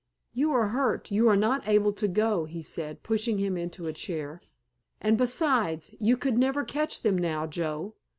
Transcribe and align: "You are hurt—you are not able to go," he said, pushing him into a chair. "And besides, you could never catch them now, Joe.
"You 0.33 0.51
are 0.53 0.69
hurt—you 0.69 1.29
are 1.29 1.35
not 1.35 1.67
able 1.67 1.93
to 1.93 2.07
go," 2.07 2.45
he 2.45 2.63
said, 2.63 3.03
pushing 3.03 3.37
him 3.37 3.55
into 3.55 3.85
a 3.85 3.93
chair. 3.93 4.41
"And 4.99 5.15
besides, 5.15 5.93
you 5.99 6.17
could 6.17 6.39
never 6.39 6.63
catch 6.63 7.03
them 7.03 7.19
now, 7.19 7.45
Joe. 7.45 7.93